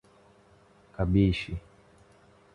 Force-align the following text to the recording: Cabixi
Cabixi 0.95 1.53